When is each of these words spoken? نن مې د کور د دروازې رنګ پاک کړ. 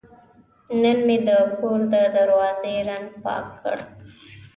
نن 0.81 0.97
مې 1.07 1.17
د 1.27 1.29
کور 1.57 1.79
د 1.93 1.95
دروازې 2.15 2.73
رنګ 2.89 3.07
پاک 3.23 3.45
کړ. 3.61 3.77